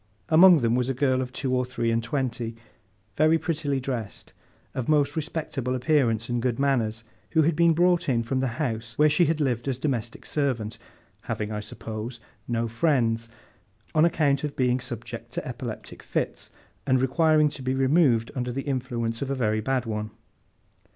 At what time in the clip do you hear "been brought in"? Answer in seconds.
7.55-8.23